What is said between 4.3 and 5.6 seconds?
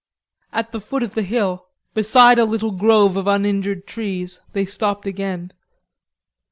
they stopped again.